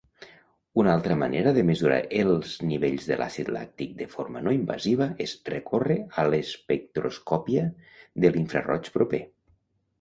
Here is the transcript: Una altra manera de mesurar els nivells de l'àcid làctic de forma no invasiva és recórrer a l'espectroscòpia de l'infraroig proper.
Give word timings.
Una 0.83 0.93
altra 0.99 1.17
manera 1.23 1.51
de 1.57 1.63
mesurar 1.69 1.99
els 2.21 2.55
nivells 2.69 3.05
de 3.11 3.19
l'àcid 3.21 3.53
làctic 3.57 3.93
de 4.01 4.09
forma 4.15 4.43
no 4.47 4.55
invasiva 4.57 5.09
és 5.29 5.37
recórrer 5.53 6.01
a 6.23 6.27
l'espectroscòpia 6.33 7.71
de 8.27 8.37
l'infraroig 8.37 8.95
proper. 9.01 9.25